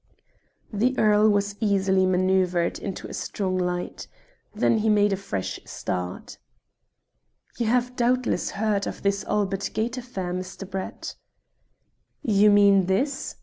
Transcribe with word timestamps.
The 0.73 0.97
earl 0.97 1.29
was 1.29 1.55
easily 1.59 2.07
manoeuvred 2.07 2.79
into 2.79 3.07
a 3.07 3.13
strong 3.13 3.55
light. 3.59 4.07
Then 4.51 4.79
he 4.79 4.89
made 4.89 5.13
a 5.13 5.15
fresh 5.15 5.59
start. 5.63 6.39
"You 7.59 7.67
have 7.67 7.95
doubtless 7.95 8.49
heard 8.49 8.87
of 8.87 9.03
this 9.03 9.23
Albert 9.25 9.69
Gate 9.75 9.99
affair, 9.99 10.33
Mr. 10.33 10.67
Brett?" 10.67 11.15
"You 12.23 12.49
mean 12.49 12.87
this?" 12.87 13.35